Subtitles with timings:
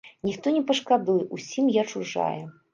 [0.27, 2.43] Ніхто не пашкадуе, усім я чужая.